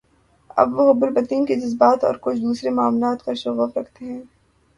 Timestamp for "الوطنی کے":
1.03-1.55